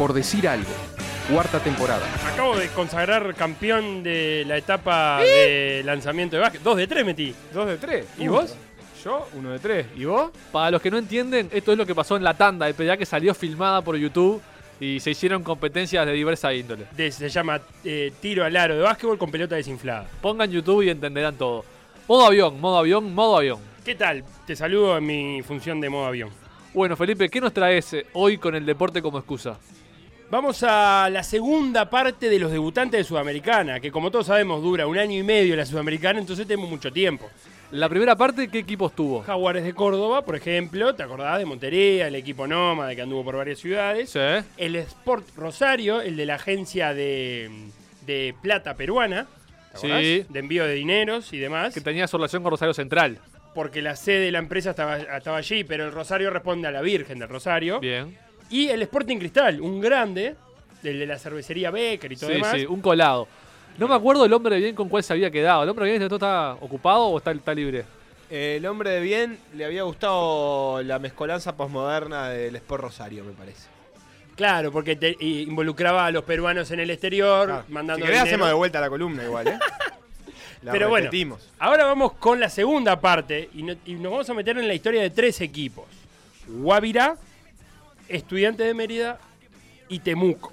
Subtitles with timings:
[0.00, 0.70] por decir algo.
[1.30, 2.06] Cuarta temporada.
[2.32, 6.62] Acabo de consagrar campeón de la etapa de lanzamiento de básquet.
[6.62, 7.34] Dos de tres metí.
[7.52, 8.06] Dos de tres.
[8.16, 8.54] ¿Y vos?
[9.04, 9.86] Yo, uno de tres.
[9.94, 10.30] ¿Y vos?
[10.50, 12.96] Para los que no entienden, esto es lo que pasó en la tanda de PDA
[12.96, 14.40] que salió filmada por YouTube
[14.80, 16.86] y se hicieron competencias de diversa índole.
[16.96, 20.06] De- se llama eh, tiro al aro de básquetbol con pelota desinflada.
[20.22, 21.62] Pongan YouTube y entenderán todo.
[22.08, 23.58] Modo avión, modo avión, modo avión.
[23.84, 24.24] ¿Qué tal?
[24.46, 26.30] Te saludo en mi función de modo avión.
[26.72, 29.58] Bueno, Felipe, ¿qué nos traes eh, hoy con el deporte como excusa?
[30.30, 34.86] Vamos a la segunda parte de los debutantes de Sudamericana, que como todos sabemos dura
[34.86, 37.28] un año y medio la Sudamericana, entonces tenemos mucho tiempo.
[37.72, 39.22] La primera parte, ¿qué equipos tuvo?
[39.22, 43.36] Jaguares de Córdoba, por ejemplo, ¿te acordás de Montería, el equipo Nómada que anduvo por
[43.36, 44.10] varias ciudades?
[44.10, 44.20] Sí.
[44.56, 47.50] El Sport Rosario, el de la agencia de,
[48.06, 49.26] de plata peruana,
[49.72, 50.00] ¿te acordás?
[50.02, 50.26] Sí.
[50.28, 53.18] de envío de dineros y demás, Que tenía su relación con Rosario Central.
[53.52, 56.82] porque la sede de la empresa estaba, estaba allí, pero el Rosario responde a la
[56.82, 57.80] Virgen del Rosario.
[57.80, 58.16] Bien.
[58.50, 60.34] Y el Sporting Cristal, un grande,
[60.82, 62.52] el de la cervecería Becker y todo Sí, demás.
[62.56, 63.28] sí, un colado.
[63.78, 65.62] No me acuerdo el hombre de bien con cuál se había quedado.
[65.62, 67.84] ¿El hombre de bien esto está ocupado o está, está libre?
[68.28, 73.68] El hombre de bien le había gustado la mezcolanza posmoderna del Sport Rosario, me parece.
[74.36, 77.64] Claro, porque te- involucraba a los peruanos en el exterior, Claro.
[77.68, 78.34] mandando si querés dinero.
[78.34, 79.58] hacemos de vuelta la columna igual, ¿eh?
[80.62, 81.48] La Pero bueno, repetimos.
[81.58, 84.74] ahora vamos con la segunda parte y, no- y nos vamos a meter en la
[84.74, 85.86] historia de tres equipos.
[86.46, 87.16] Guavirá,
[88.10, 89.18] Estudiantes de Mérida
[89.88, 90.52] y Temuco.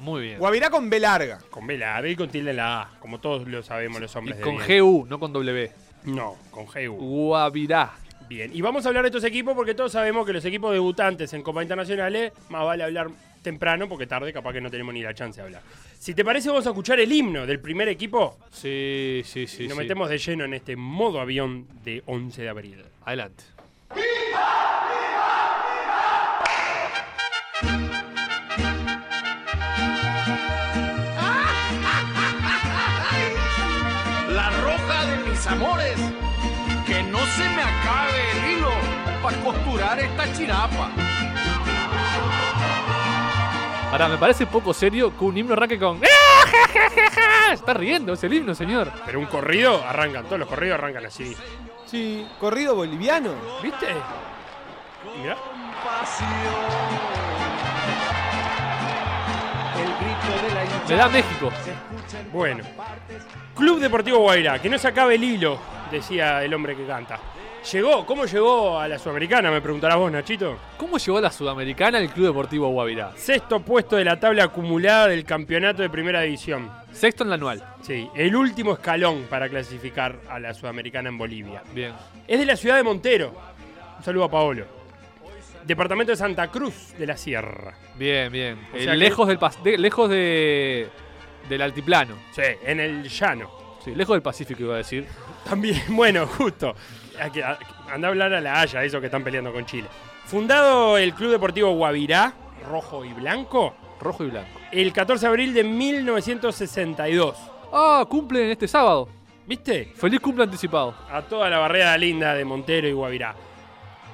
[0.00, 0.38] Muy bien.
[0.38, 1.38] Guavirá con B larga.
[1.50, 4.18] Con B larga y con tilde en la A, como todos lo sabemos los Y
[4.18, 4.80] hombres de con bien.
[4.84, 5.72] GU, no con W.
[6.04, 6.94] No, con GU.
[6.96, 7.92] Guavirá.
[8.28, 11.32] Bien, y vamos a hablar de estos equipos porque todos sabemos que los equipos debutantes
[11.32, 13.08] en Copa Internacionales, más vale hablar
[13.42, 15.62] temprano porque tarde capaz que no tenemos ni la chance de hablar.
[15.98, 19.64] Si te parece, vamos a escuchar el himno del primer equipo Sí, sí, sí.
[19.64, 19.82] y nos sí.
[19.82, 22.84] metemos de lleno en este modo avión de 11 de abril.
[23.04, 23.42] Adelante.
[39.48, 40.90] Para costurar esta chirapa.
[43.90, 46.00] Ahora, me parece poco serio que un himno arranque con.
[47.52, 48.92] Está riendo, es el himno, señor.
[49.06, 51.34] Pero un corrido arrancan, todos los corridos arrancan así.
[51.86, 53.30] Sí, corrido boliviano.
[53.62, 53.86] ¿Viste?
[55.18, 55.36] Mirá.
[60.86, 61.50] Le da México.
[62.32, 62.64] Bueno.
[63.54, 65.58] Club Deportivo Guairá, que no se acabe el hilo,
[65.90, 67.18] decía el hombre que canta.
[67.72, 69.50] Llegó, ¿cómo llegó a la Sudamericana?
[69.50, 70.56] Me preguntarás vos, Nachito.
[70.78, 73.12] ¿Cómo llegó a la Sudamericana el Club Deportivo Guavirá?
[73.16, 76.70] Sexto puesto de la tabla acumulada del campeonato de primera división.
[76.92, 77.62] Sexto en la anual.
[77.82, 81.62] Sí, el último escalón para clasificar a la Sudamericana en Bolivia.
[81.74, 81.92] Bien.
[82.26, 83.34] Es de la ciudad de Montero.
[83.98, 84.64] Un saludo a Paolo.
[85.66, 87.74] Departamento de Santa Cruz de la Sierra.
[87.96, 88.58] Bien, bien.
[88.72, 90.88] O Eh, que- lejos del pas- de- lejos de
[91.50, 92.14] del altiplano.
[92.32, 93.50] Sí, en el llano.
[93.84, 95.06] Sí, lejos del Pacífico iba a decir.
[95.48, 96.74] También, bueno, justo.
[97.32, 99.88] Que- Anda a hablar a la Haya, esos que están peleando con Chile.
[100.26, 102.32] Fundado el Club Deportivo Guavirá,
[102.70, 104.48] rojo y blanco, Rojo y blanco.
[104.70, 107.36] el 14 de abril de 1962.
[107.72, 109.08] Ah, cumplen este sábado.
[109.46, 109.92] ¿Viste?
[109.96, 110.94] Feliz cumple anticipado.
[111.10, 113.34] A toda la barrera linda de Montero y Guavirá.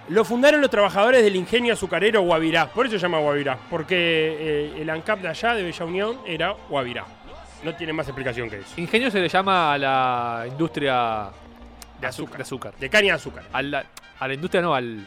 [0.09, 2.69] Lo fundaron los trabajadores del ingenio azucarero Guavirá.
[2.69, 3.59] Por eso se llama Guavirá.
[3.71, 7.05] Porque eh, el ANCAP de allá, de Bella Unión, era Guavirá.
[7.65, 8.75] No tiene más explicación que eso.
[8.77, 11.31] Ingenio se le llama a la industria
[12.05, 12.37] De azúcar.
[12.39, 12.75] De azúcar.
[12.79, 13.45] De caña de azúcar.
[13.53, 13.85] A la,
[14.19, 15.07] a la industria no, al,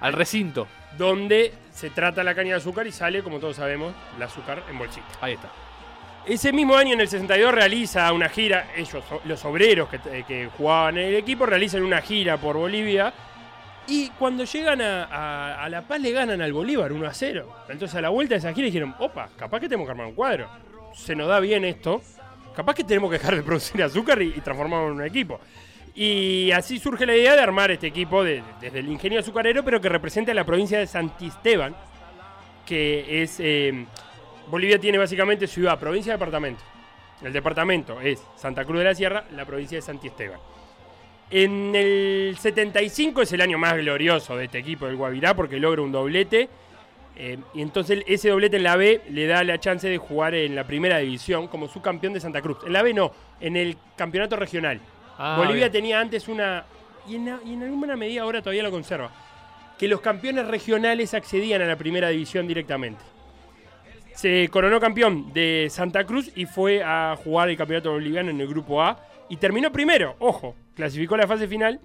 [0.00, 0.66] al recinto.
[0.96, 4.78] Donde se trata la caña de azúcar y sale, como todos sabemos, el azúcar en
[4.78, 5.06] bolsita.
[5.20, 5.48] Ahí está.
[6.26, 8.68] Ese mismo año, en el 62, realiza una gira.
[8.76, 13.12] Ellos, los obreros que, eh, que jugaban en el equipo, realizan una gira por Bolivia.
[13.86, 17.56] Y cuando llegan a, a- a La Paz, le ganan al Bolívar 1 a 0.
[17.70, 20.14] Entonces, a la vuelta de esa gira, dijeron: Opa, capaz que tenemos que armar un
[20.14, 20.50] cuadro.
[20.94, 22.02] Se nos da bien esto.
[22.54, 25.40] Capaz que tenemos que dejar de producir azúcar y, y transformarlo en un equipo.
[26.00, 29.80] Y así surge la idea de armar este equipo de- desde el ingenio azucarero, pero
[29.80, 31.74] que representa a la provincia de Santisteban,
[32.64, 33.40] que es.
[33.40, 33.84] eh,
[34.46, 36.62] Bolivia tiene básicamente ciudad, provincia departamento.
[37.20, 40.38] El departamento es Santa Cruz de la Sierra, la provincia de Santisteban.
[41.30, 45.82] En el 75 es el año más glorioso de este equipo del Guavirá porque logra
[45.82, 46.48] un doblete.
[47.20, 50.54] eh, y entonces ese doblete en la B le da la chance de jugar en
[50.54, 52.58] la primera división como subcampeón de Santa Cruz.
[52.64, 54.80] En la B no, en el campeonato regional.
[55.18, 55.72] Ah, Bolivia bien.
[55.72, 56.64] tenía antes una,
[57.06, 59.10] y en, y en alguna medida ahora todavía lo conserva,
[59.76, 63.04] que los campeones regionales accedían a la primera división directamente.
[64.14, 68.48] Se coronó campeón de Santa Cruz y fue a jugar el campeonato boliviano en el
[68.48, 68.98] grupo A
[69.28, 71.80] y terminó primero, ojo, clasificó a la fase final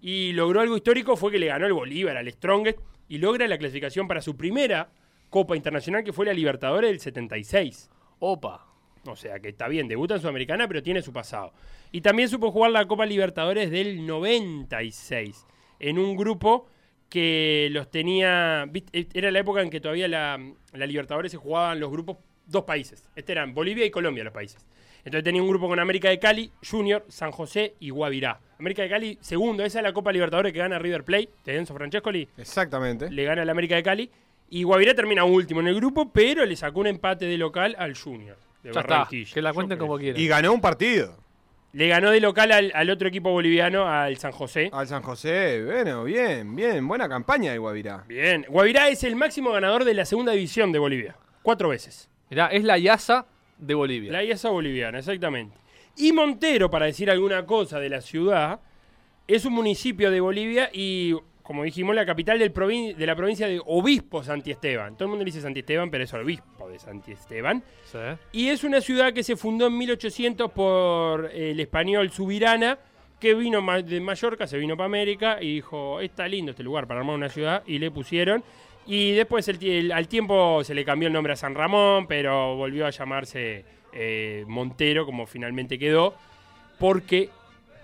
[0.00, 2.78] y logró algo histórico, fue que le ganó el Bolívar al Strongest
[3.08, 4.88] y logra la clasificación para su primera
[5.30, 7.90] Copa Internacional que fue la Libertadores del 76.
[8.18, 8.66] Opa.
[9.12, 11.52] O sea que está bien, debuta en Sudamericana, pero tiene su pasado.
[11.92, 15.46] Y también supo jugar la Copa Libertadores del 96
[15.80, 16.66] en un grupo
[17.08, 18.66] que los tenía.
[18.68, 20.38] viste, Era la época en que todavía la,
[20.72, 23.08] la Libertadores se jugaban los grupos dos países.
[23.14, 24.66] Este eran Bolivia y Colombia los países.
[25.04, 28.40] Entonces tenía un grupo con América de Cali, Junior, San José y Guavirá.
[28.58, 31.74] América de Cali, segundo, esa es la Copa Libertadores que gana River Plate, de Enzo
[31.74, 33.08] Francescoli, Exactamente.
[33.10, 34.10] le gana al América de Cali.
[34.48, 37.96] Y Guavirá termina último en el grupo, pero le sacó un empate de local al
[37.96, 38.36] Junior.
[38.66, 39.08] De Ya está.
[39.08, 40.20] Que la cuenten como quieran.
[40.20, 41.16] Y ganó un partido
[41.72, 44.70] Le ganó de local al, al otro equipo boliviano, al San José.
[44.72, 45.62] al San José.
[45.64, 46.86] Bueno, bien, bien.
[46.86, 48.04] Buena campaña de Guavirá.
[48.08, 48.44] Bien.
[48.48, 51.16] Guavirá es el máximo ganador de la segunda división de Bolivia.
[51.42, 52.08] Cuatro veces.
[52.28, 53.26] Mirá, es la IASA
[53.58, 54.12] de Bolivia.
[54.12, 55.56] La IESA boliviana, exactamente.
[55.96, 58.60] Y Montero, para decir alguna cosa de la ciudad,
[59.26, 61.14] es un municipio de Bolivia y,
[61.46, 64.94] como dijimos, la capital del provin- de la provincia de Obispo Santiesteban.
[64.96, 67.62] Todo el mundo le dice Santiesteban, pero es Obispo de Santiesteban.
[67.84, 67.98] Sí.
[68.32, 72.78] Y es una ciudad que se fundó en 1800 por el español Subirana,
[73.20, 77.00] que vino de Mallorca, se vino para América y dijo, está lindo este lugar para
[77.00, 78.42] armar una ciudad, y le pusieron.
[78.86, 82.06] Y después el tie- el- al tiempo se le cambió el nombre a San Ramón,
[82.06, 83.64] pero volvió a llamarse
[83.98, 86.14] eh, Montero, como finalmente quedó,
[86.78, 87.30] porque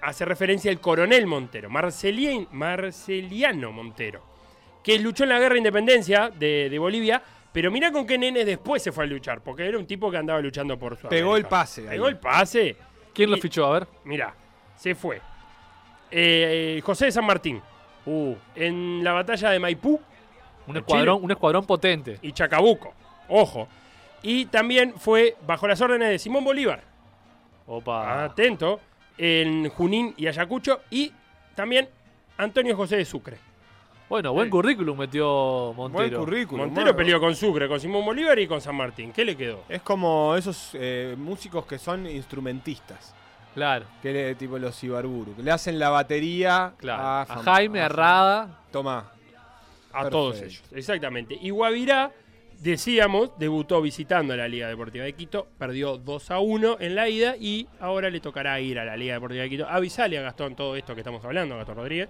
[0.03, 4.23] hace referencia al coronel Montero, Marcelien- Marceliano Montero,
[4.83, 7.23] que luchó en la guerra de independencia de, de Bolivia,
[7.53, 10.17] pero mira con qué nene después se fue a luchar, porque era un tipo que
[10.17, 11.91] andaba luchando por su Pegó el pase ahí.
[11.91, 12.77] Pegó el pase.
[13.15, 13.67] ¿Quién lo fichó?
[13.67, 13.89] A ver.
[14.05, 14.35] Mira,
[14.77, 15.21] se fue.
[16.11, 17.61] Eh, José de San Martín,
[18.05, 20.01] Uh, en la batalla de Maipú
[20.67, 21.25] un ¿En escuadrón, Chile?
[21.25, 22.19] un escuadrón potente.
[22.21, 22.93] y Chacabuco.
[23.29, 23.69] Ojo.
[24.23, 26.83] Y también fue bajo las órdenes de Simón Bolívar.
[27.67, 28.25] Opa.
[28.25, 28.81] Atento.
[29.25, 30.81] En Junín y Ayacucho.
[30.91, 31.13] Y
[31.55, 31.89] también
[32.39, 33.39] Antonio José de Sucre.
[34.09, 36.19] Bueno, buen currículum metió Buen Montero.
[36.21, 36.67] currículum.
[36.67, 39.13] Montero peleó con Sucre, con Simón Bolívar y con San Martín.
[39.13, 39.63] ¿Qué le quedó?
[39.69, 43.15] Es como esos eh, músicos que son instrumentistas.
[43.55, 45.37] Claro, Que le- tipo los Ibarburu.
[45.37, 47.03] Que le hacen la batería claro.
[47.33, 48.61] a, Jaime, a Rada.
[48.71, 48.99] Toma.
[48.99, 50.11] A Perfecto.
[50.11, 51.39] todos ellos, exactamente.
[51.41, 52.11] Y Guavirá,
[52.63, 57.37] decíamos, debutó visitando la Liga Deportiva de Quito, perdió 2 a 1 en la ida
[57.37, 59.69] y ahora le tocará ir a la Liga Deportiva de Quito.
[59.69, 62.09] Avisale a Gastón todo esto que estamos hablando, a Gastón Rodríguez,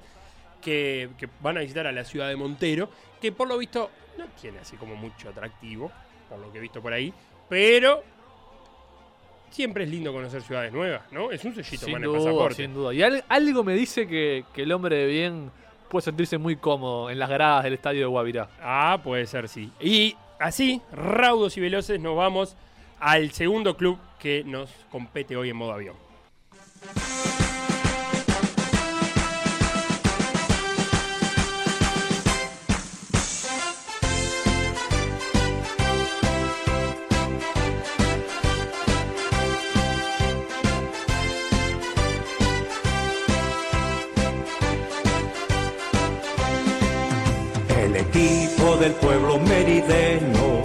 [0.61, 2.91] que, que van a visitar a la ciudad de Montero,
[3.21, 5.91] que por lo visto no tiene así como mucho atractivo,
[6.29, 7.13] por lo que he visto por ahí,
[7.49, 8.03] pero
[9.51, 11.31] siempre es lindo conocer ciudades nuevas, ¿no?
[11.31, 12.55] Es un sellito Sin más en el duda, pasaporte.
[12.57, 12.95] sin duda.
[12.95, 15.51] Y al- algo me dice que, que el hombre de bien
[15.89, 18.49] puede sentirse muy cómodo en las gradas del estadio de Guavirá.
[18.63, 19.71] Ah, puede ser, sí.
[19.81, 22.57] Y así, raudos y veloces, nos vamos
[23.01, 25.97] al segundo club que nos compete hoy en modo avión.
[48.83, 50.63] Del pueblo merideno,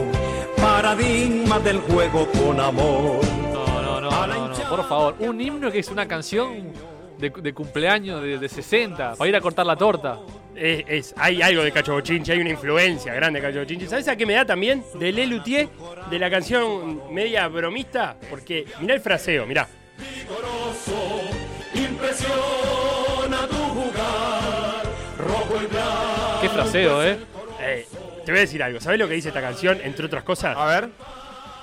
[0.60, 3.20] paradigma del juego con amor.
[3.54, 5.16] No, no, no, no, no, por favor.
[5.20, 6.74] Un himno que es una canción
[7.20, 10.18] de, de cumpleaños de, de 60, para ir a cortar la torta.
[10.56, 13.88] Es, es- hay algo de Cacho Bochinche, hay una influencia grande de Cacho Bochinche.
[13.88, 14.84] ¿Sabes a qué me da también?
[15.00, 15.70] De Le Luthier,
[16.10, 18.18] de la canción media bromista.
[18.32, 19.68] Porque mirá el fraseo, mirá.
[21.76, 24.84] Impresiona tu jugar,
[25.20, 26.42] rojo y blanco.
[26.42, 27.18] Qué fraseo, ¿eh?
[27.60, 27.86] Eh,
[28.28, 28.82] te voy a decir algo.
[28.82, 30.56] ¿Sabes lo que dice esta canción, entre otras cosas?
[30.58, 30.90] A ver.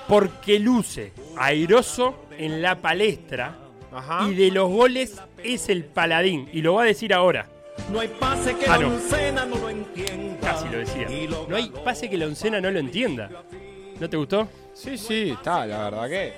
[0.07, 3.55] Porque luce airoso en la palestra
[3.93, 4.27] Ajá.
[4.29, 6.49] y de los goles es el paladín.
[6.51, 7.47] Y lo va a decir ahora.
[7.91, 8.95] No hay pase que Ah, la no.
[8.95, 10.39] oncena no lo entienda.
[10.41, 11.07] Casi lo decía.
[11.47, 13.29] No hay pase que la oncena no lo entienda.
[13.99, 14.47] ¿No te gustó?
[14.73, 16.33] Sí, sí, está, la verdad que.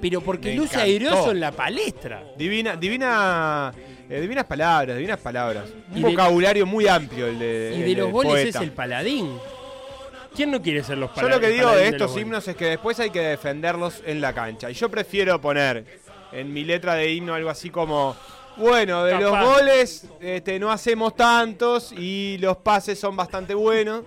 [0.00, 0.84] Pero porque luce encantó.
[0.84, 2.22] airoso en la palestra.
[2.36, 3.72] Divina, divina.
[4.10, 5.64] eh, divinas palabras, divinas palabras.
[5.90, 7.74] Un Y de- vocabulario muy amplio el de.
[7.78, 8.58] Y el de los goles poeta.
[8.58, 9.38] es el paladín.
[10.40, 12.98] ¿Quién no quiere ser los Yo lo que digo de estos himnos es que después
[12.98, 14.70] hay que defenderlos en la cancha.
[14.70, 15.84] Y yo prefiero poner
[16.32, 18.16] en mi letra de himno algo así como.
[18.56, 19.44] Bueno, de los Capaz.
[19.44, 24.04] goles este, no hacemos tantos y los pases son bastante buenos.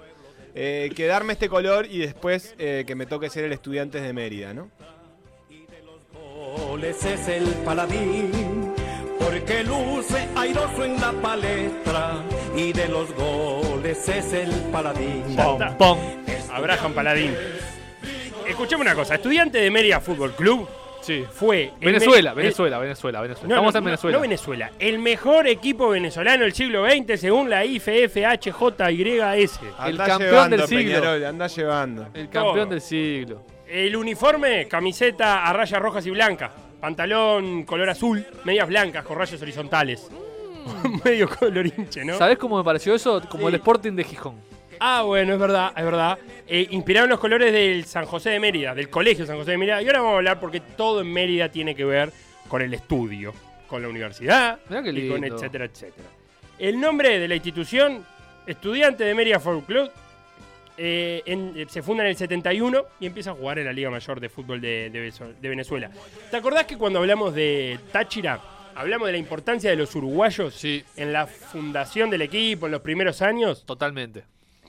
[0.56, 4.12] eh, que darme este color y después eh, que me toque ser el estudiante de
[4.12, 4.72] Mérida, ¿no?
[6.58, 8.74] goles es el paladín,
[9.20, 12.24] porque luce airoso en la palestra.
[12.56, 15.36] Y de los goles es el paladín.
[15.36, 16.23] Pom, pom.
[16.56, 17.36] Abraham Paladín.
[18.48, 19.16] Escuchame una cosa.
[19.16, 20.68] Estudiante de Mérida Fútbol Club
[21.02, 21.26] Sí.
[21.34, 21.72] fue...
[21.82, 23.48] el Venezuela, me- Venezuela, Venezuela, Venezuela.
[23.50, 24.18] No, Estamos no, en Venezuela.
[24.18, 24.72] no Venezuela.
[24.80, 29.60] El mejor equipo venezolano del siglo XX según la IFFHJYS.
[29.86, 30.84] El campeón llevando, del siglo.
[31.02, 32.04] Peñarol, anda llevando.
[32.14, 32.66] El campeón Todo.
[32.68, 33.44] del siglo.
[33.68, 36.52] El uniforme, camiseta a rayas rojas y blancas.
[36.80, 40.10] Pantalón color azul, medias blancas con rayas horizontales.
[41.04, 42.18] Medio colorinche, ¿no?
[42.18, 43.22] ¿Sabés cómo me pareció eso?
[43.30, 43.50] Como Sí.
[43.50, 44.36] el Sporting de Gijón.
[44.80, 46.18] Ah, bueno, es verdad, es verdad.
[46.48, 49.82] Eh, inspiraron los colores del San José de Mérida, del Colegio San José de Mérida.
[49.82, 52.12] Y ahora vamos a hablar porque todo en Mérida tiene que ver
[52.48, 53.34] con el estudio,
[53.68, 56.08] con la universidad, y con etcétera, etcétera.
[56.60, 58.06] El nombre de la institución,
[58.46, 59.90] Estudiante de Mérida Folk Club,
[60.78, 63.90] eh, en- eh, se funda en el 71 y empieza a jugar en la Liga
[63.90, 65.90] Mayor de Fútbol de, de Venezo- de Venezuela.
[66.32, 68.42] ¿Te acordás que cuando hablamos de Táchira,
[68.76, 70.84] hablamos de la importancia de los uruguayos Sí.
[70.98, 73.64] en la fundación del equipo, en los primeros años?
[73.66, 74.24] Totalmente.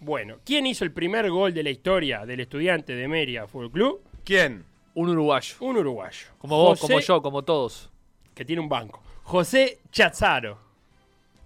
[0.04, 4.02] Bueno, ¿quién hizo el primer gol de la historia del estudiante de Mérida Fútbol Club?
[4.22, 4.64] ¿Quién?
[4.94, 5.54] Un uruguayo.
[5.60, 6.26] Un uruguayo.
[6.38, 7.90] Como vos, José- como yo, como todos.
[8.34, 9.02] Que tiene un banco.
[9.22, 10.58] José Chazaro.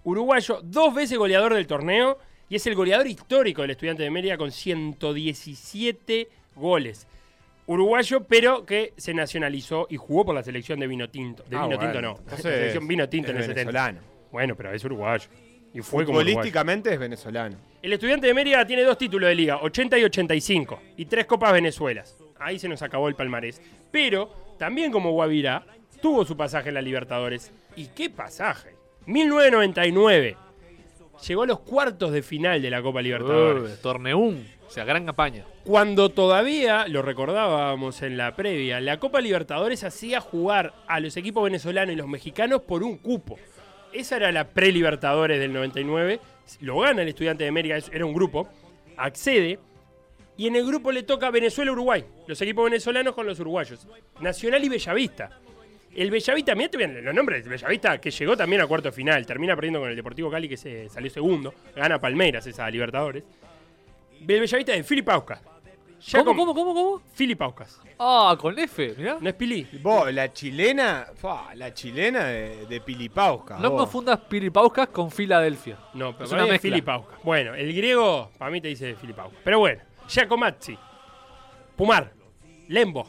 [0.03, 2.17] Uruguayo, dos veces goleador del torneo
[2.49, 7.07] y es el goleador histórico del estudiante de Mérida con 117 goles.
[7.65, 11.43] Uruguayo, pero que se nacionalizó y jugó por la selección de vino tinto.
[11.43, 11.79] De Ah, vino bueno.
[11.93, 12.17] tinto no.
[12.19, 13.59] Entonces la selección vino tinto en el 70.
[13.71, 13.99] venezolano.
[14.33, 15.29] Bueno, pero es uruguayo.
[15.73, 16.05] Y fue.
[16.05, 17.57] Futbolísticamente es venezolano.
[17.81, 21.53] El estudiante de Mérida tiene dos títulos de liga, 80 y 85, y tres Copas
[21.53, 22.17] Venezuelas.
[22.39, 23.61] Ahí se nos acabó el palmarés.
[23.91, 25.65] Pero, también como Guavirá,
[26.01, 27.51] tuvo su pasaje en la Libertadores.
[27.75, 28.75] ¿Y qué pasaje?
[29.05, 30.37] 1999.
[31.27, 33.77] Llegó a los cuartos de final de la Copa Libertadores.
[33.77, 34.47] Uh, Torneún.
[34.67, 35.45] O sea, gran campaña.
[35.63, 41.43] Cuando todavía, lo recordábamos en la previa, la Copa Libertadores hacía jugar a los equipos
[41.43, 43.39] venezolanos y los mexicanos por un cupo.
[43.93, 46.19] Esa era la pre-Libertadores del 99.
[46.61, 48.47] Lo gana el estudiante de Mérida, es- era un grupo.
[48.97, 49.59] Accede.
[50.37, 52.05] Y en el grupo le toca Venezuela-Uruguay.
[52.27, 53.85] Los equipos venezolanos con los uruguayos.
[54.21, 55.29] Nacional y Bellavista.
[55.93, 59.25] El Bellavista, mirá bien los nombres Bellavista, que llegó también a cuarto final.
[59.25, 61.53] Termina perdiendo con el Deportivo Cali, que se salió segundo.
[61.75, 63.23] Gana Palmeiras esa Libertadores.
[64.19, 65.41] El Bellavista de Filip Aucas.
[66.01, 67.01] Ya ¿Cómo, con- cómo, cómo, cómo?
[67.13, 67.79] Filip Aucas.
[67.99, 69.17] Ah, con F, mirá.
[69.19, 69.67] No es Pili.
[69.81, 73.57] Vos, la chilena, fa, la chilena de, de Pilipauska.
[73.59, 73.81] No vos.
[73.81, 75.77] confundas Piripauskas con Filadelfia.
[75.93, 77.03] No, pero Es para una mí es mezcla.
[77.23, 79.39] Bueno, el griego, para mí te dice Filip Aucas.
[79.43, 80.77] Pero bueno, Giacomazzi,
[81.75, 82.13] Pumar,
[82.69, 83.05] Lembo,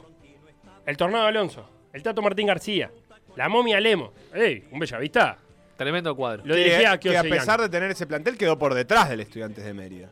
[0.87, 2.91] el Tornado Alonso, el Tato Martín García,
[3.37, 4.13] la Momia Lemo.
[4.35, 4.67] ¡Ey!
[4.71, 5.39] Un bellavista.
[5.77, 6.43] Tremendo cuadro.
[6.45, 9.65] Lo que, dirigía que a pesar de tener ese plantel quedó por detrás del Estudiantes
[9.65, 10.11] de Mérida.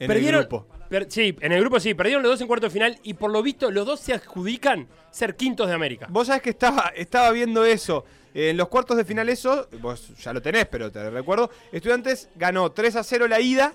[0.00, 0.66] En Perdieron, el grupo.
[0.88, 3.30] Per- sí, en el grupo sí, perdieron los dos en cuarto de final y por
[3.30, 6.06] lo visto los dos se adjudican ser quintos de América.
[6.10, 8.04] Vos sabés que estaba, estaba viendo eso.
[8.34, 11.50] En los cuartos de final eso, vos ya lo tenés, pero te recuerdo.
[11.72, 13.74] Estudiantes ganó 3 a 0 la ida,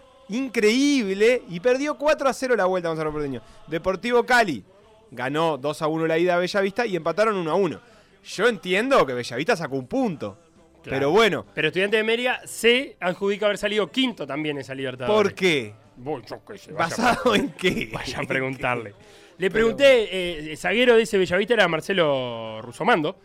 [0.56, 3.42] increíble, y perdió 4 a 0 la vuelta, Gonzalo Porteño.
[3.68, 4.64] Deportivo Cali
[5.10, 7.80] ganó 2 a 1 la ida a Bellavista y empataron 1 a 1.
[8.24, 10.38] Yo entiendo que Bellavista sacó un punto,
[10.84, 10.98] Claro.
[10.98, 15.16] pero bueno, Pero Estudiante de Mérida se adjudica haber salido quinto también en esa Libertadores.
[15.32, 15.74] ¿por qué?
[16.04, 17.90] Vos, yo qué sé, vaya ¿Basado en qué?
[17.92, 18.94] Vaya a preguntarle.
[19.38, 23.16] Le pregunté, eh, el zaguero de ese Bellavista era Marcelo Rusomando.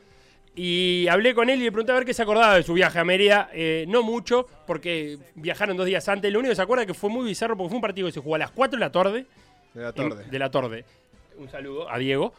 [0.55, 2.99] Y hablé con él y le pregunté a ver qué se acordaba de su viaje
[2.99, 3.51] a Mérida.
[3.53, 6.33] Eh, no mucho, porque viajaron dos días antes.
[6.33, 8.13] Lo único que se acuerda es que fue muy bizarro porque fue un partido que
[8.13, 9.27] se jugó a las 4 de la tarde.
[9.75, 10.25] De la en- tarde.
[10.31, 10.85] de la tarde.
[11.37, 12.33] Un saludo a Diego.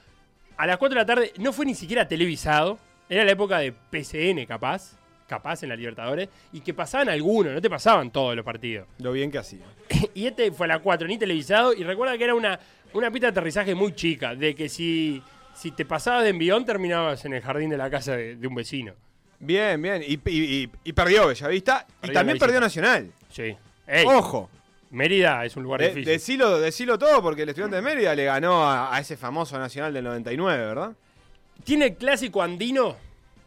[0.58, 2.79] A las 4 de la tarde no fue ni siquiera televisado.
[3.08, 4.97] Era la época de PCN, capaz.
[5.27, 6.29] Capaz en la Libertadores.
[6.53, 8.88] Y que pasaban algunos, no te pasaban todos los partidos.
[9.00, 9.65] Lo bien que hacía.
[10.13, 11.74] Y este fue a la 4, ni televisado.
[11.74, 12.60] Y recuerda que era una,
[12.93, 14.34] una pista de aterrizaje muy chica.
[14.36, 15.22] De que si,
[15.53, 18.55] si te pasabas de envión, terminabas en el jardín de la casa de, de un
[18.55, 18.93] vecino.
[19.39, 20.01] Bien, bien.
[20.01, 21.86] Y, y- y- y perdió Bellavista.
[22.01, 22.60] Y también perdió.
[22.60, 23.12] Nacional.
[23.31, 23.55] Sí.
[23.86, 24.50] Ey, Ojo.
[24.89, 26.05] Mérida es un lugar De- difícil.
[26.05, 29.93] decilo, decilo todo porque el estudiante de Mérida le ganó a, a ese famoso Nacional
[29.93, 30.93] del 99, ¿verdad?
[31.63, 32.96] Tiene el clásico andino.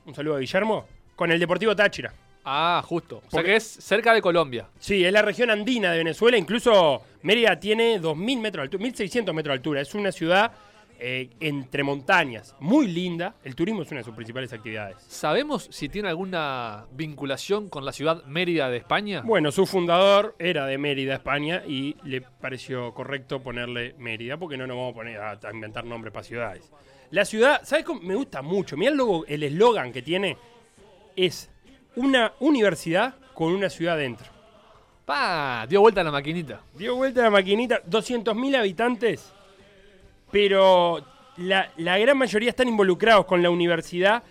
[0.04, 0.86] Un saludo a Guillermo.
[1.20, 2.14] Con el Deportivo Táchira.
[2.46, 3.18] Ah, justo.
[3.18, 4.68] O sea Porque- que es cerca de Colombia.
[4.78, 6.38] Sí, es la región andina de Venezuela.
[6.38, 9.80] Incluso Mérida tiene 2.000 metros de altura, 1.600 metros de altura.
[9.82, 10.50] Es una ciudad
[10.98, 13.34] eh, entre montañas, muy linda.
[13.44, 14.96] El turismo es una de sus principales actividades.
[15.08, 19.20] ¿Sabemos si tiene alguna vinculación con la ciudad Mérida de España?
[19.22, 24.66] Bueno, su fundador era de Mérida, España, y le pareció correcto ponerle Mérida, porque no
[24.66, 26.70] nos vamos a poner a, a inventar nombres para ciudades.
[27.10, 28.00] La ciudad, ¿sabes cómo?
[28.00, 28.76] Me gusta mucho.
[28.78, 30.38] Mirá el logo- el eslogan que tiene.
[31.16, 31.50] Es
[31.96, 34.26] una universidad con una ciudad dentro.
[35.04, 36.60] Pa, dio vuelta la maquinita.
[36.74, 39.32] Dio vuelta la maquinita, 200.000 habitantes,
[40.30, 41.04] pero
[41.36, 44.22] la, la gran mayoría están involucrados con la universidad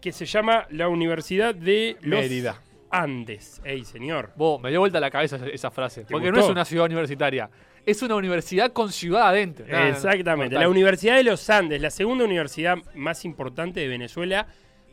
[0.00, 2.60] que se llama la Universidad de los Mérida.
[2.90, 3.60] Andes.
[3.64, 4.32] Ey, señor.
[4.36, 6.06] Vos, me dio vuelta la cabeza esa, frase.
[6.08, 7.50] Porque no es una ciudad universitaria.
[7.84, 9.66] es una universidad con ciudad adentro.
[9.66, 10.56] Exactamente.
[10.56, 14.46] La Universidad de los Andes, la segunda universidad más importante de Venezuela,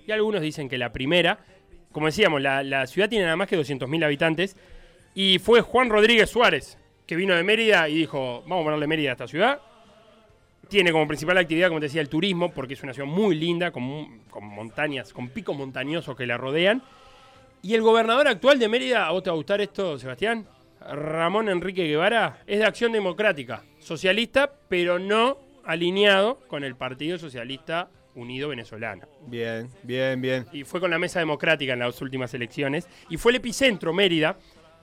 [0.05, 1.39] y algunos dicen que la primera.
[1.91, 4.57] Como decíamos, la, ciudad tiene nada más que 200.000 habitantes,
[5.13, 9.11] y fue Juan Rodríguez Suárez, que vino de Mérida y dijo, vamos a ponerle Mérida
[9.11, 9.61] a esta ciudad.
[10.67, 13.71] Tiene como principal actividad, como te decía, el turismo, porque es una ciudad muy linda,
[13.71, 16.83] con, con montañas, con picos montañosos que la rodean.
[17.61, 20.47] Y el gobernador actual de Mérida, ¿a vos te va a gustar esto, Sebastián?
[20.81, 27.89] Ramón Enrique Guevara, es de Acción Democrática, socialista, pero no alineado con el Partido Socialista
[28.15, 29.07] Unido Venezolano.
[29.27, 30.45] Bien, bien, bien.
[30.51, 32.87] Y fue con la Mesa Democrática en las últimas elecciones.
[33.09, 34.37] Y fue el epicentro, Mérida,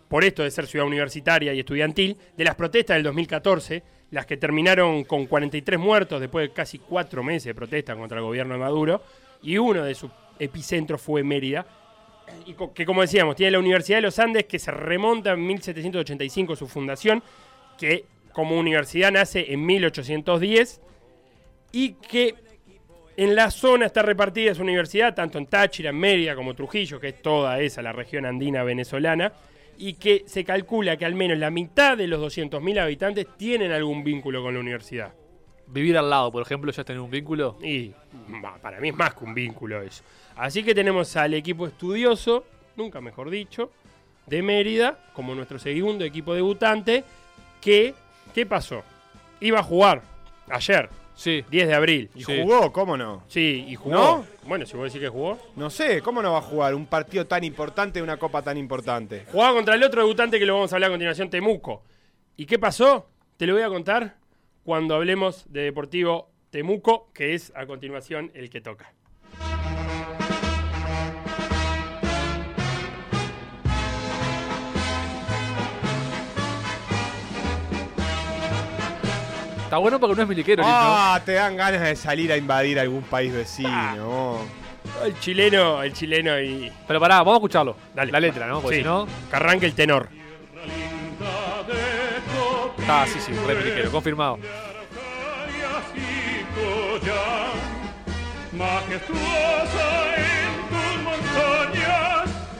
[0.09, 4.37] por esto de ser ciudad universitaria y estudiantil, de las protestas del 2014, las que
[4.37, 8.61] terminaron con 43 muertos después de casi cuatro meses de protesta contra el gobierno de
[8.61, 9.03] Maduro.
[9.43, 11.67] Y uno de sus epicentros fue Mérida,
[12.47, 16.57] y que como decíamos, tiene la Universidad de los Andes que se remonta en 1785
[16.57, 17.23] su fundación,
[17.79, 20.81] que como universidad nace en 1810
[21.73, 22.35] y que
[23.17, 27.09] en la zona está repartida esa universidad, tanto en Táchira, en Mérida como Trujillo, que
[27.09, 29.33] es toda esa, la región andina venezolana,
[29.79, 34.05] y que se calcula que al menos la mitad de los 200.000 habitantes tienen algún
[34.05, 35.13] vínculo con la universidad.
[35.67, 37.59] Vivir al lado, por ejemplo, ya es tener un vínculo.
[37.63, 37.93] Y
[38.43, 40.05] bah, para mí es más que un vínculo eso.
[40.37, 42.45] Así que tenemos al equipo estudioso,
[42.77, 43.71] nunca mejor dicho,
[44.27, 47.05] de Mérida, como nuestro segundo equipo debutante,
[47.61, 47.95] que,
[48.35, 48.83] ¿qué pasó?
[49.41, 50.03] Iba a jugar
[50.49, 50.89] ayer,
[51.23, 51.45] Sí.
[51.53, 52.11] 10 de abril.
[52.17, 52.41] ¿Y Sí.
[52.43, 52.73] jugó?
[52.73, 53.23] ¿Cómo no?
[53.29, 53.95] Sí, y jugó.
[53.95, 54.27] ¿No?
[54.45, 55.39] Bueno, si vos decís que jugó.
[55.55, 58.57] No sé, ¿cómo no va a jugar un partido tan importante de una copa tan
[58.59, 59.25] importante?
[59.31, 61.85] Jugaba contra el otro debutante que lo vamos a hablar a continuación, Temuco.
[62.37, 63.09] ¿Y qué pasó?
[63.37, 64.17] Te lo voy a contar
[64.65, 68.93] cuando hablemos de Deportivo Temuco, que es a continuación el que toca.
[79.73, 80.63] Está bueno porque no es miliquero.
[80.67, 84.41] Ah, te dan ganas de salir a invadir algún país vecino.
[85.03, 86.71] El chileno, el chileno y.
[86.87, 87.75] Pero pará, vamos a escucharlo.
[87.95, 88.13] Dale.
[88.13, 88.61] La letra, ¿no?
[88.61, 88.83] Porque Sí.
[88.83, 89.07] si no.
[89.31, 90.11] Que arranque el tenor.
[92.87, 94.39] Ah, sí, sí, re miliquero, confirmado.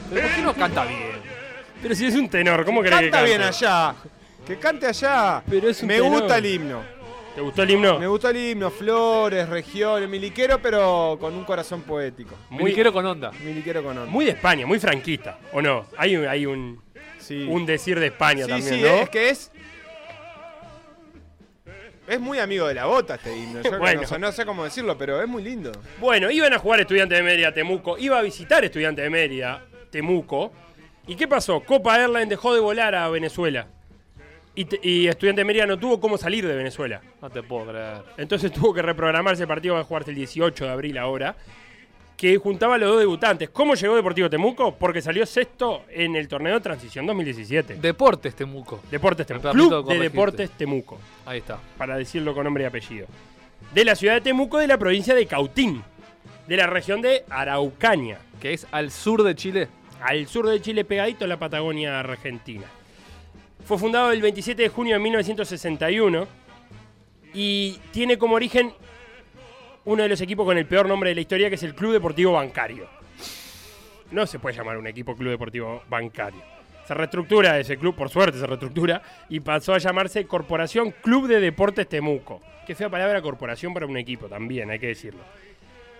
[0.09, 1.13] Pero ¿por qué no canta bien?
[1.81, 3.29] Pero si es un tenor, ¿cómo querés que Canta cante?
[3.37, 3.95] bien allá.
[4.45, 5.41] Que cante allá.
[5.49, 6.09] Pero es un Me tenor.
[6.21, 7.02] gusta el himno.
[7.35, 7.97] ¿Te gustó el himno?
[7.99, 8.69] Me gusta el himno.
[8.69, 12.35] Flores, regiones, miliquero, pero con un corazón poético.
[12.49, 13.31] Muy, Miliquero con onda.
[13.43, 14.11] Miliquero con onda.
[14.11, 15.87] muy de España, muy franquista, ¿o no?
[15.97, 16.81] Hay, un- hay un,
[17.17, 17.45] Sí.
[17.49, 18.87] un decir de España sí, también, sí, ¿no?
[18.87, 19.51] es que es.
[22.07, 23.61] Es muy amigo de la bota este himno.
[23.61, 24.01] Yo Bueno.
[24.01, 25.71] no, sé, no sé cómo decirlo, pero es muy lindo.
[25.99, 30.51] Bueno, iban a jugar Estudiantes de Mérida Temuco, iba a visitar Estudiantes de Mérida Temuco.
[31.07, 31.61] ¿Y qué pasó?
[31.61, 33.67] Copa Airlines dejó de volar a Venezuela.
[34.55, 37.01] Y, te- y Estudiantes de Mérida no tuvo cómo salir de Venezuela.
[37.21, 37.97] No te puedo creer.
[38.17, 41.35] Entonces tuvo que reprogramarse el partido va a jugarse el 18 de abril ahora.
[42.15, 43.49] Que juntaba a los dos debutantes.
[43.49, 44.75] ¿Cómo llegó Deportivo Temuco?
[44.75, 47.75] Porque salió sexto en el torneo Transición 2017.
[47.75, 48.81] Deportes, Temuco.
[48.91, 49.51] Deportes Temuco.
[49.51, 49.99] Club de.
[49.99, 50.99] Deportes Temuco.
[51.25, 51.59] Ahí está.
[51.77, 53.07] Para decirlo con nombre y apellido.
[53.73, 55.83] De la ciudad de Temuco, de la provincia de Cautín.
[56.47, 58.19] De la región de Araucaña.
[58.39, 59.67] Que es al sur de Chile.
[60.01, 62.65] al sur de Chile, pegadito a la Patagonia Argentina.
[63.65, 66.27] Fue fundado el 27 de junio de 1961
[67.33, 68.73] y tiene como origen
[69.85, 71.93] uno de los equipos con el peor nombre de la historia, que es el Club
[71.93, 72.87] Deportivo Bancario.
[74.11, 76.41] No se puede llamar un equipo Club Deportivo Bancario.
[76.85, 81.39] Se reestructura ese club, por suerte se reestructura, y pasó a llamarse Corporación Club de
[81.39, 82.41] Deportes Temuco.
[82.67, 85.21] Qué fea palabra corporación para un equipo también, hay que decirlo.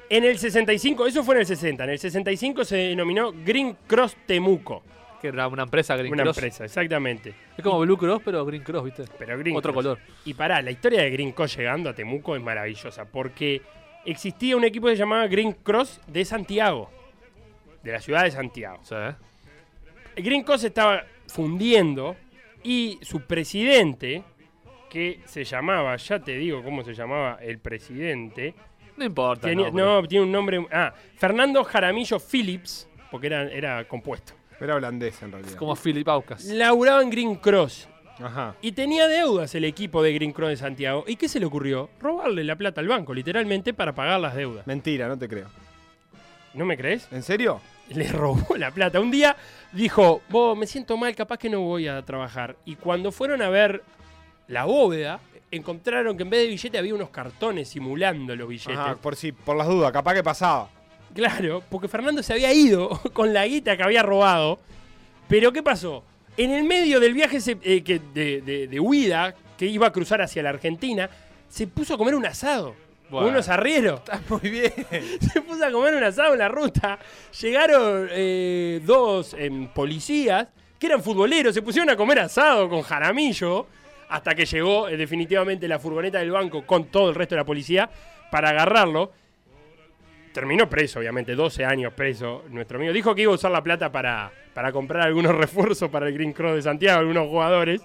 [0.09, 4.17] En el 65, eso fue en el 60, en el 65 se denominó Green Cross
[4.25, 4.83] Temuco.
[5.23, 6.37] Que era una empresa Green una Cross.
[6.37, 7.33] empresa, exactamente.
[7.57, 9.05] Es como Blue Cross, pero Green Cross, ¿viste?
[9.17, 9.83] Pero Green Otro Cross.
[9.85, 9.99] color.
[10.25, 13.61] Y pará, la historia de Green Cross llegando a Temuco es maravillosa, porque
[14.03, 16.91] existía un equipo que se llamaba Green Cross de Santiago,
[17.81, 18.79] de la ciudad de Santiago.
[18.83, 18.95] Sí.
[20.17, 22.17] El Green Cross estaba fundiendo
[22.61, 24.23] y su presidente,
[24.89, 28.53] que se llamaba, ya te digo cómo se llamaba el presidente,
[28.97, 29.47] No importa.
[29.47, 34.33] tenía- no, tiene un nombre, ah, Fernando Jaramillo Phillips, porque era, era compuesto.
[34.63, 35.55] Era holandés en realidad.
[35.57, 36.45] Como Philip Aucas.
[36.45, 37.89] Laburaba en Green Cross.
[38.19, 38.55] Ajá.
[38.61, 41.03] Y tenía deudas el equipo de Green Cross de Santiago.
[41.05, 41.89] ¿Y qué se le ocurrió?
[41.99, 44.65] Robarle la plata al banco, literalmente, para pagar las deudas.
[44.65, 45.47] Mentira, no te creo.
[46.53, 47.07] ¿No me crees?
[47.11, 47.59] ¿En serio?
[47.89, 48.99] Le robó la plata.
[49.01, 49.35] Un día
[49.73, 52.55] dijo, vos, me siento mal, capaz que no voy a trabajar.
[52.63, 53.83] Y cuando fueron a ver
[54.47, 55.19] la bóveda,
[55.51, 58.77] encontraron que en vez de billete había unos cartones simulando los billetes.
[58.77, 60.69] Ajá, por si, por las dudas, capaz que pasaba.
[61.13, 64.59] Claro, porque Fernando se había ido con la guita que había robado.
[65.27, 66.03] Pero ¿qué pasó?
[66.37, 69.91] En el medio del viaje se- eh, que- de, de- de huida, que iba a
[69.91, 71.09] cruzar hacia la Argentina,
[71.49, 72.75] se puso a comer un asado.
[73.09, 73.27] Bueno.
[73.27, 74.01] unos arrieros.
[74.27, 74.73] Muy bien.
[75.31, 76.97] Se puso a comer un asado en la ruta.
[77.41, 80.47] Llegaron eh, dos em, policías
[80.79, 81.53] que eran futboleros.
[81.53, 83.67] Se pusieron a comer asado con jaramillo.
[84.09, 87.45] Hasta que llegó eh, definitivamente la furgoneta del banco con todo el resto de la
[87.45, 87.87] policía
[88.31, 89.11] para agarrarlo.
[90.33, 92.43] Terminó preso, obviamente, 12 años preso.
[92.49, 96.07] Nuestro amigo dijo que iba a usar la plata para, para comprar algunos refuerzos para
[96.07, 97.81] el Green Cross de Santiago, algunos jugadores.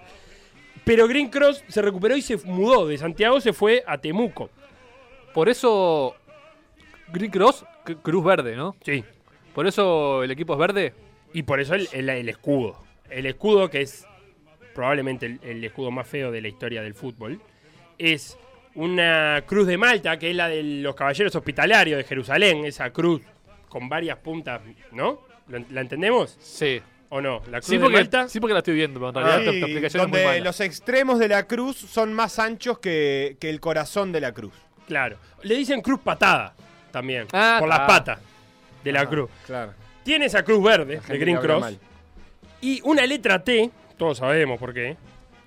[0.85, 2.87] Pero Green Cross se recuperó y se mudó.
[2.87, 4.49] De Santiago se fue a Temuco.
[5.35, 6.15] Por eso.
[7.13, 8.75] Green Cross, cr- Cruz Verde, ¿no?
[8.83, 9.05] Sí.
[9.55, 10.95] Por eso el equipo es verde.
[11.35, 12.83] Y por eso el, el- el escudo.
[13.11, 14.07] El escudo, que es
[14.75, 17.41] probablemente el, el escudo más feo de la historia del fútbol,
[17.99, 18.39] es
[18.75, 23.23] una cruz de Malta, que es la de los caballeros hospitalarios de Jerusalén, esa cruz
[23.69, 24.61] con varias puntas,
[24.93, 25.21] ¿no?
[25.49, 26.37] ¿La, la entendemos?
[26.41, 26.81] Sí.
[27.11, 27.41] ¿O no?
[27.51, 28.29] La cruz Sí de porque, Malta.
[28.29, 30.45] sí porque la estoy viendo, pero en realidad Sí, explicación es muy donde mala.
[30.45, 34.53] los extremos de la cruz son más anchos que, que el corazón de la cruz.
[34.87, 35.17] Claro.
[35.43, 36.55] Le dicen cruz patada
[36.91, 37.87] también, Ah, por las ah.
[37.87, 38.19] patas
[38.85, 39.31] de la cruz.
[39.47, 39.73] Claro.
[40.05, 41.79] Tiene esa cruz verde, de Green Cross, mal.
[42.61, 44.97] y una letra T, todos sabemos por qué,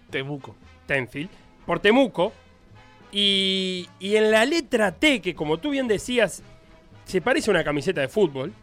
[0.09, 0.55] Temuco.
[0.87, 1.29] Tenfield,
[1.65, 2.33] por Temuco.
[3.11, 6.43] Y, y en la letra T, que como tú bien decías,
[7.05, 8.53] se parece a una camiseta de fútbol,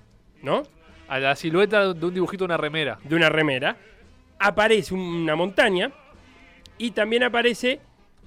[0.43, 0.63] ¿no?
[1.09, 2.99] A la silueta de un dibujito de una remera.
[3.05, 3.77] De una remera,
[4.39, 5.93] aparece una montaña
[6.79, 7.81] y también aparece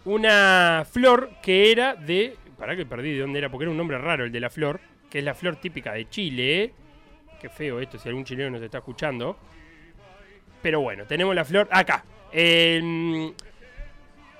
[0.05, 2.36] una flor que era de.
[2.57, 4.79] Para que perdí de dónde era, porque era un nombre raro el de la flor,
[5.10, 6.63] que es la flor típica de Chile.
[6.63, 6.73] ¿eh?
[7.39, 9.38] Qué feo esto, si algún chileno nos está escuchando.
[10.62, 12.05] Pero bueno, tenemos la flor acá.
[12.31, 13.34] En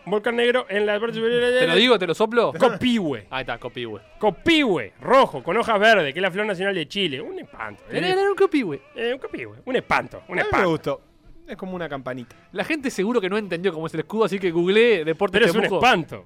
[0.06, 2.00] Volcán Negro en la parte superior de ¿Te lo digo?
[2.00, 2.54] ¿Te lo soplo?
[2.54, 3.28] Copihue.
[3.30, 4.02] Ahí está, copihue.
[4.18, 7.22] Copihue, rojo, con hojas verdes, que es la flor nacional de Chile.
[7.22, 7.84] Un espanto.
[7.90, 8.12] Era, ¿eh?
[8.12, 8.82] era un copihue.
[8.96, 9.58] Eh, un copihue.
[9.66, 10.18] Un espanto.
[10.18, 10.70] Un A mí me espanto.
[10.70, 11.02] gustó.
[11.48, 12.36] Es como una campanita.
[12.54, 15.52] La gente seguro que no entendió cómo es el escudo, así que googleé Deportes Pero
[15.52, 16.26] es un espanto.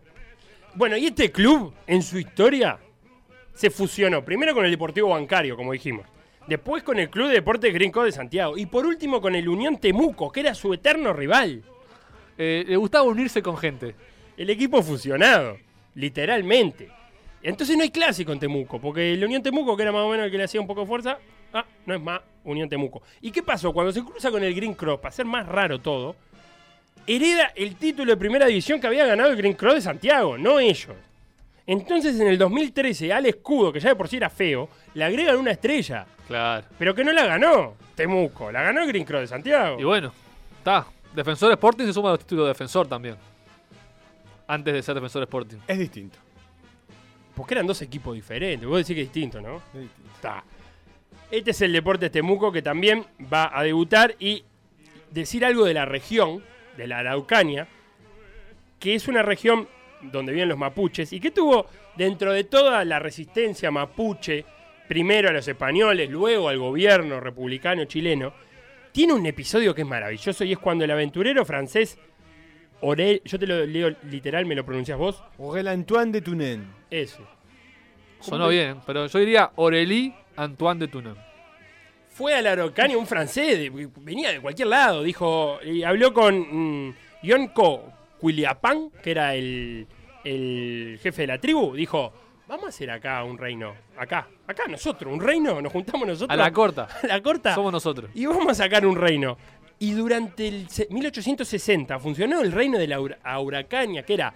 [0.76, 2.78] Bueno, y este club, en su historia,
[3.54, 6.06] se fusionó primero con el Deportivo Bancario, como dijimos.
[6.48, 8.58] Después con el Club de Deportes Green Cross de Santiago.
[8.58, 11.64] Y por último con el Unión Temuco, que era su eterno rival.
[12.38, 13.96] Eh, le gustaba unirse con gente.
[14.38, 15.58] El equipo fusionado,
[15.96, 16.90] literalmente.
[17.42, 20.26] Entonces no hay clásico en Temuco, porque el Unión Temuco, que era más o menos
[20.26, 21.20] el que le hacía un poco de fuerza,
[21.54, 23.02] ah, no es más Unión Temuco.
[23.22, 23.72] ¿Y qué pasó?
[23.72, 26.16] Cuando se cruza con el Green Cross, para hacer más raro todo,
[27.08, 30.60] hereda el título de primera división que había ganado el Green Cross de Santiago, no
[30.60, 30.96] ellos.
[31.68, 35.38] Entonces en el 2013 al escudo, que ya de por sí era feo, le agregan
[35.38, 36.66] una estrella, Claro.
[36.78, 39.80] pero que no la ganó Temuco, la ganó el Green Cross de Santiago.
[39.80, 40.12] Y bueno,
[40.58, 40.86] está.
[41.16, 43.16] Defensor Sporting se suma a los títulos de defensor también.
[44.48, 45.58] Antes de ser defensor Sporting.
[45.68, 46.20] Es distinto.
[47.36, 49.58] Porque eran dos equipos diferentes, vos decís que es distinto, ¿no?
[49.74, 50.12] Es distinto.
[50.16, 50.44] Está.
[51.32, 54.44] Este es el Deportes Temuco que también va a debutar y
[55.12, 56.44] decir algo de la región,
[56.78, 57.68] de la Araucanía,
[58.80, 59.68] que es una región
[60.02, 64.46] donde viven los mapuches y que tuvo dentro de toda la resistencia mapuche,
[64.88, 68.34] primero a los españoles, luego al gobierno republicano chileno,
[68.96, 72.00] tiene un episodio que es maravilloso y es cuando el aventurero francés
[72.80, 76.66] Orel, yo te lo leo literal, me lo pronuncias vos, Aurel Antoine de Tunen.
[76.90, 77.20] ese.
[78.22, 81.18] Sonó bien, pero yo diría Aurélie Antoine de Tunan.
[82.10, 86.88] fue a la Araucanía un francés, de- venía de cualquier lado, dijo, y habló con
[86.88, 89.86] mm, Yonko Quiliapán, que era el,
[90.24, 92.14] el jefe de la tribu, dijo,
[92.48, 96.30] vamos a hacer acá un reino, acá, acá nosotros, un reino, nos juntamos nosotros.
[96.38, 96.88] A la corta.
[97.04, 97.56] a la corta.
[97.56, 98.10] Somos nosotros.
[98.14, 99.38] Y vamos a sacar un reino.
[99.80, 104.34] Y durante el se- 1860 funcionó el reino de la Araucanía, que era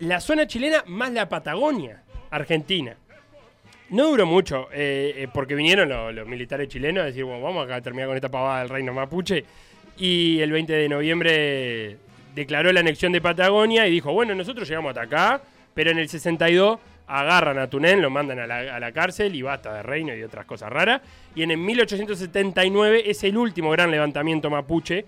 [0.00, 2.96] la zona chilena más la Patagonia, Argentina.
[3.90, 7.64] No duró mucho, eh, eh, porque vinieron lo- los, militares chilenos a decir, bueno, vamos
[7.64, 9.44] acá a terminar con esta pavada del reino mapuche.
[9.98, 11.96] Y el 20 de noviembre
[12.34, 15.40] declaró la anexión de Patagonia y dijo, bueno, nosotros llegamos hasta acá,
[15.72, 19.42] pero en el 62 agarran a Tunén, lo mandan a la, a la cárcel y
[19.42, 21.00] basta de reino y otras cosas raras.
[21.34, 25.04] Y en el 1879 es el último gran levantamiento mapuche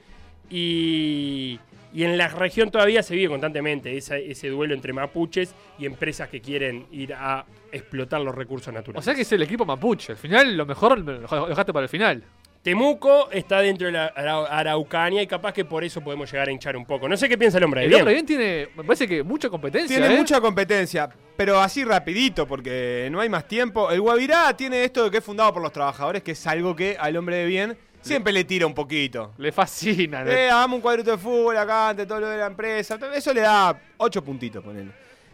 [0.51, 1.59] y,
[1.93, 6.41] y en la región todavía se vive constantemente ese duelo entre mapuches y empresas que
[6.41, 9.05] quieren ir a explotar los recursos O naturales.
[9.05, 10.13] sea que es el equipo mapuche.
[10.13, 12.23] Al final, lo mejor lo dejaste para el final.
[12.73, 16.53] Temuco está dentro de la Arau- Araucanía y capaz que por eso podemos llegar a
[16.53, 17.09] hinchar un poco.
[17.09, 18.01] No sé qué piensa el hombre de El bien.
[18.03, 19.97] hombre bien tiene, me parece que mucha competencia.
[19.97, 20.19] Tiene ¿eh?
[20.19, 23.91] mucha competencia, pero así rapidito, porque no hay más tiempo.
[23.91, 26.95] El Guavirá tiene esto de que es fundado por los trabajadores, que es algo que
[27.01, 29.33] al hombre de bien siempre le tira un poquito.
[29.39, 30.23] Le fascina.
[30.23, 32.99] le- Eh, hagamos un cuadrito de fútbol acá ante todo lo de la empresa.
[33.15, 34.91] Eso le da 8 puntitos, ponele.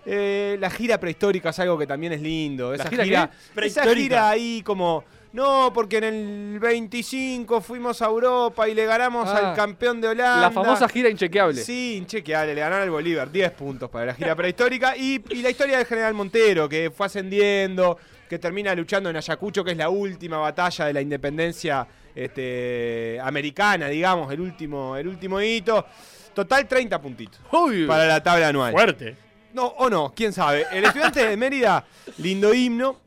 [0.06, 2.74] Eh, la gira prehistórica es algo que también es lindo.
[2.74, 3.36] Esa gira gira, qué?
[3.38, 3.94] esa Prehistórica.
[4.02, 5.02] gira ahí como
[5.34, 10.06] No, porque en el 25 fuimos a Europa y le ganamos Ah, al campeón de
[10.06, 10.40] Holanda.
[10.42, 11.60] La famosa gira inchequeable.
[11.60, 14.96] Sí, inchequeable, le ganaron al Bolívar, 10 puntos para la gira prehistórica.
[14.96, 19.64] Y, y la historia del general Montero, que fue ascendiendo, que termina luchando en Ayacucho,
[19.64, 25.40] que es la última batalla de la independencia este, americana, digamos, el último, el último
[25.40, 25.84] hito.
[26.32, 27.86] Total 30 puntitos Uy.
[27.86, 28.70] para la tabla anual.
[28.72, 29.16] Fuerte.
[29.52, 30.64] No, o no, quién sabe.
[30.72, 31.84] El estudiante de Mérida,
[32.18, 33.00] lindo himno,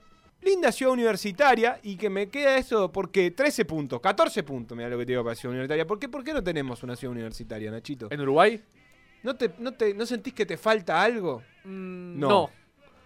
[0.47, 4.97] linda ciudad universitaria y que me queda eso porque 13 puntos, 14 puntos, mira lo
[4.97, 5.85] que te digo para ciudad universitaria.
[5.85, 8.07] ¿Por qué, por qué no tenemos una ciudad universitaria, Nachito?
[8.09, 8.61] ¿En Uruguay?
[9.23, 11.41] ¿No, te, no, te, ¿No sentís que te falta algo?
[11.65, 12.27] Mm, No.
[12.29, 12.49] no.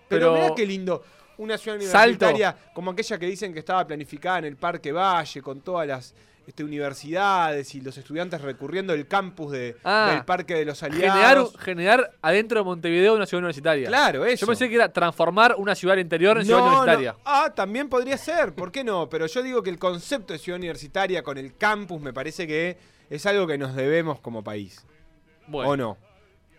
[0.08, 1.04] Pero, Pero- mirá qué lindo.
[1.38, 2.26] Una ciudad Salto.
[2.26, 6.14] universitaria como aquella que dicen que estaba planificada en el Parque Valle con todas las
[6.52, 10.12] este, universidades y los estudiantes recurriendo el campus de, Ah.
[10.14, 11.56] del Parque de los Aliados.
[11.58, 13.88] generar adentro de Montevideo una ciudad universitaria.
[13.88, 14.42] Claro, eso.
[14.42, 17.14] Yo pensé que era transformar una ciudad interior en ciudad No, universitaria.
[17.14, 17.20] no.
[17.24, 19.08] Ah, también podría ser, ¿por qué no?
[19.10, 22.78] Pero yo digo que el concepto de ciudad universitaria con el campus me parece que
[23.10, 24.86] es algo que nos debemos como país.
[25.48, 25.98] Bueno, ¿O no?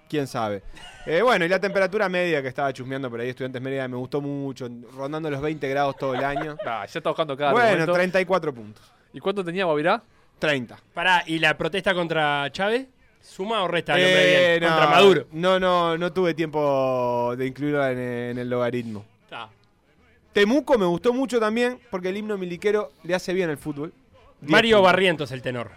[0.09, 0.63] ¿Quién sabe?
[1.07, 4.21] Eh, bueno, y la temperatura media que estaba chusmeando por ahí, estudiantes media, me gustó
[4.21, 6.57] mucho, rondando los 20 grados todo el año.
[6.67, 7.93] ah, ya está buscando cada bueno, argumento.
[7.95, 8.93] 34 puntos.
[9.13, 10.03] ¿Y cuánto tenía Guavirá?
[10.39, 10.79] 30.
[10.95, 12.87] Pará, ¿y la protesta contra Chávez?
[13.21, 14.23] ¿Suma o resta el nombre
[14.55, 14.63] Eh, bien?
[14.71, 15.27] no, Contra Maduro.
[15.33, 19.05] No, no, no tuve tiempo de incluirlo en, en el logaritmo.
[19.25, 19.49] Está.
[20.33, 23.93] Temuco me gustó mucho también porque el himno miliquero le hace bien al fútbol.
[24.41, 24.83] 10 Mario.
[24.83, 25.71] Barrientos, el tenor.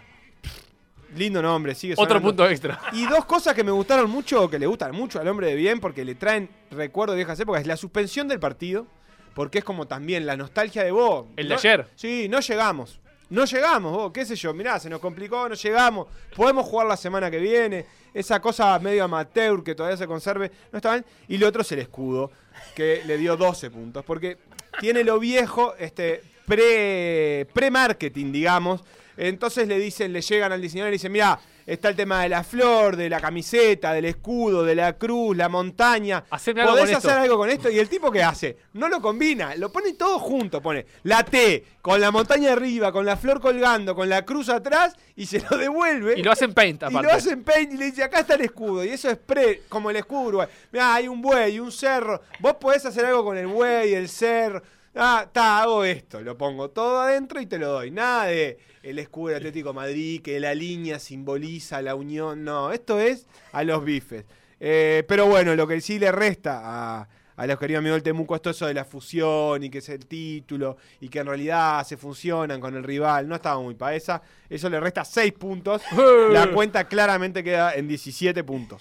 [1.14, 2.80] Lindo nombre, sigue Otro punto extra.
[2.92, 5.78] Y dos cosas que me gustaron mucho, que le gustan mucho al hombre de bien,
[5.78, 8.86] porque le traen recuerdo de viejas épocas, es la suspensión del partido,
[9.34, 11.26] porque es como también la nostalgia de vos.
[11.36, 11.86] El de No- ayer.
[11.94, 12.98] Sí, no llegamos.
[13.30, 16.06] No llegamos, vos, qué sé yo, mirá, se nos complicó, no llegamos.
[16.34, 17.84] Podemos jugar la semana que viene.
[18.14, 21.04] Esa cosa medio amateur que todavía se conserve, no está mal.
[21.28, 22.30] Y lo otro es el escudo,
[22.74, 24.38] que le dio 12 puntos, porque
[24.80, 28.82] tiene lo viejo, este, pre- pre-marketing, digamos.
[29.16, 32.28] Entonces le dicen, le llegan al diseñador y le dicen, mira, está el tema de
[32.28, 36.24] la flor, de la camiseta, del escudo, de la cruz, la montaña.
[36.30, 37.08] Haceme algo ¿Podés con esto".
[37.08, 37.70] hacer algo con esto?
[37.70, 41.64] Y el tipo que hace, no lo combina, lo pone todo junto, pone la T
[41.82, 45.56] con la montaña arriba, con la flor colgando, con la cruz atrás y se lo
[45.56, 46.14] devuelve.
[46.18, 47.06] Y lo hacen paint, Y aparte.
[47.08, 48.84] lo hacen paint y le dice, acá está el escudo.
[48.84, 50.48] Y eso es pre, como el escudo Uruguay.
[50.72, 52.20] Mirá, hay un buey, un cerro.
[52.40, 54.62] Vos podés hacer algo con el buey, el cerro.
[54.96, 56.22] Ah, está, hago esto.
[56.22, 57.90] Lo pongo todo adentro y te lo doy.
[57.90, 62.44] Nada de el escudo del Atlético de Madrid, que la línea simboliza la unión.
[62.44, 64.24] No, esto es a los bifes.
[64.58, 68.34] Eh, pero bueno, lo que sí le resta a, a los queridos amigos del Temuco
[68.34, 71.84] es todo eso de la fusión y que es el título y que en realidad
[71.86, 73.28] se funcionan con el rival.
[73.28, 74.22] No estaba muy para esa.
[74.48, 75.82] Eso le resta 6 puntos.
[76.30, 78.80] La cuenta claramente queda en 17 puntos.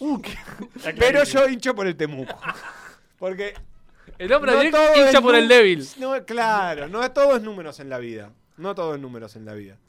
[0.78, 2.40] Está Pero yo hincho por el Temuco.
[3.20, 3.54] Porque
[4.18, 5.88] El hombre no hincha es por el débil.
[6.00, 8.32] No, claro, no todo es números en la vida.
[8.58, 9.78] No todo es números en la vida.